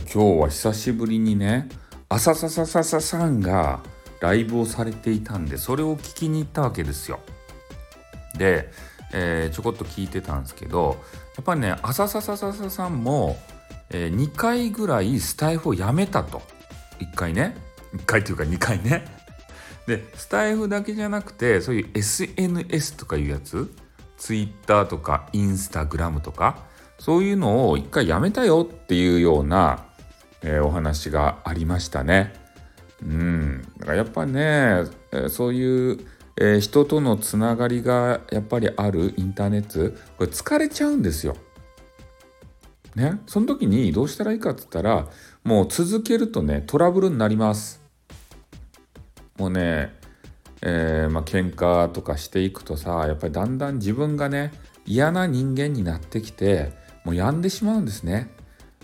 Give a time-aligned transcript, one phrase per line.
[0.00, 1.68] 今日は久しぶりにね
[2.08, 3.80] 朝さささささんが
[4.20, 7.20] ライブをされていたんでそれを聞きに行ったわけですよ。
[8.38, 8.70] で、
[9.12, 10.96] えー、ちょこっと聞いてたんですけど
[11.36, 13.36] やっぱりね朝さささささんも、
[13.90, 16.40] えー、2回ぐらいスタイフをやめたと
[17.00, 17.56] 1回ね
[17.94, 19.04] 1回というか2回ね。
[19.86, 23.74] でスタイフだけじゃなくてそういう SNS とかいうやつ
[24.16, 26.71] Twitter とか Instagram とか
[27.02, 29.86] そういうのを一回やめたよっていうような、
[30.40, 32.32] えー、お話がありましたね。
[33.02, 35.98] うん、だからやっぱね、えそういう、
[36.36, 41.34] えー、人とのつながりがやっぱりあるインターネットこれ疲れちゃうんですよ。
[42.94, 45.08] ね、その時にどうしたらいいかっつったら
[45.42, 47.82] もう続けるとねトラブルになります。
[49.38, 49.92] もうね、
[50.60, 54.52] えー、まあ喧嘩とかしていくとさやっぱりだんだん自分がね
[54.86, 58.30] 嫌な人間になってきてもう病んでしまうんですね。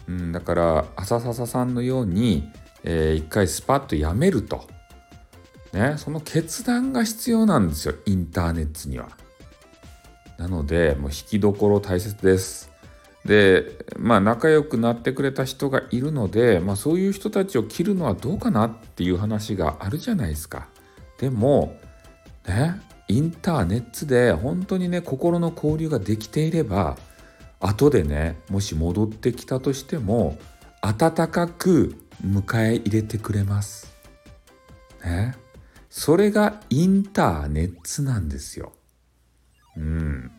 [0.09, 2.51] うん、だから浅笹さんのように、
[2.83, 4.67] えー、一回スパッとやめると。
[5.73, 9.09] ね、その決断が必要なんですよインターネットには。
[10.39, 12.71] なのでもう引きどころ大切です。
[13.25, 20.69] でまあ仲良くなってくれた人がいるので、まあ、そういう人たちを切るのはどうかなっていう話があるじゃないですか。
[21.19, 21.77] でも
[22.47, 26.97] ねインターネットで本当にね心の交流ができていれば
[27.61, 30.39] 後でねもし戻ってきたとしても
[30.81, 33.93] 温かく迎え入れてくれます。
[35.05, 35.35] ね。
[35.91, 38.73] それがインターネットなんですよ。
[39.77, 40.31] うん。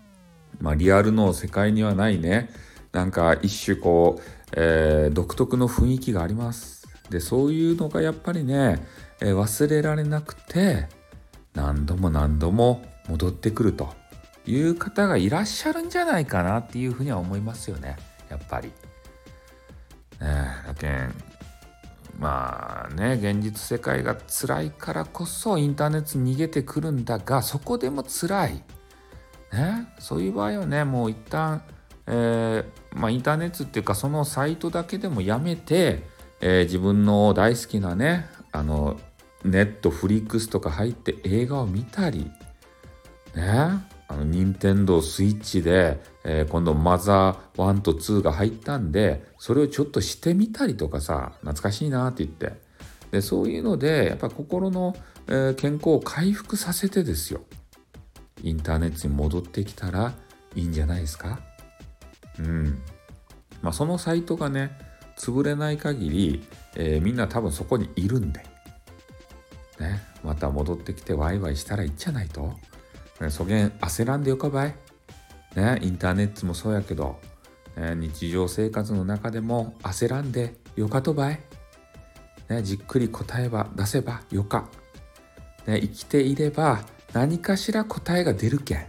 [0.59, 2.49] まあリアルの世界にはないね
[2.91, 4.21] なんか一種こう、
[4.53, 6.87] えー、独特の雰囲気があります。
[7.09, 8.85] でそういうのがやっぱりね、
[9.21, 10.87] えー、忘れられなくて
[11.53, 13.98] 何度も何度も戻ってくると。
[14.49, 17.97] いう方がいらっしゃるんじゃないかなっていうふうには思いますよね。
[18.29, 18.71] やっぱり。
[20.19, 21.13] ねだけん
[22.17, 28.53] まあね現実世界が辛いからこそインターネットに逃げてくるんだがそこでも辛い、
[29.53, 31.63] ね、そういう場合はねもう一旦、
[32.07, 36.03] えー、まあ、インターネットっていうかそのサイトだけでもやめて、
[36.41, 38.99] えー、自分の大好きなねあの
[39.45, 42.29] ネットフリックスとか入って映画を見たり
[43.33, 43.98] ね。
[44.09, 52.67] あの任天堂スイッチで、えー、今度マザー1と2が入ったんでそれをちょっとしてみたりとかさ懐かしいなって言って。
[53.11, 54.95] でそういうのでやっぱ心の、
[55.27, 57.41] えー、健康を回復させてですよ。
[58.43, 60.13] インターネットに戻ってきたら
[60.55, 61.39] いいんじゃないですか？
[62.39, 62.81] うん。
[63.61, 64.71] まあそのサイトがね
[65.17, 66.43] 潰れない限り、
[66.75, 68.39] えー、みんな多分そこにいるんで。
[69.79, 70.01] ね。
[70.23, 72.53] また戻ってきてワイワイしたらいいんじゃないと。
[73.21, 74.75] ねそげん焦らんでよかばい。
[75.55, 77.19] ね、インターネットもそうやけど、
[77.75, 81.39] ね、日常生活の中でも焦らんでよかとばい。
[82.49, 84.69] ね、じっくり答えば出せばよか。
[85.65, 88.85] ね、生きていれば何かしら答えが出るけん。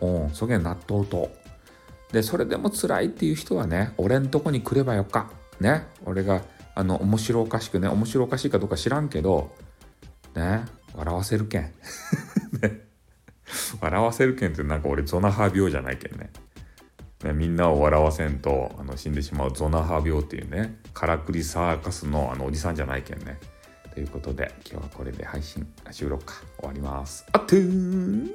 [0.00, 1.30] うん、そげん納豆と。
[2.12, 5.30] で、それでも辛いっていう人はね、俺んとこに来ればよか。
[5.60, 6.42] ね、俺が、
[6.74, 9.54] あの、面白おかしくね、面白おかしいかどうか知らんけど、
[10.34, 10.64] ね、
[10.94, 11.72] 笑わせるけん。
[13.80, 16.30] 笑わせるけんってなんか俺ゾナハ病じゃないけんね。
[17.24, 23.38] ねみんなを笑わせんとあの死んでしまうゾナハ病っていうね、からくりサーカスのあのおじさんじゃないけんね。
[23.94, 27.26] ということで今日はこれで配信、収録か終わります。
[27.32, 28.30] あっとーん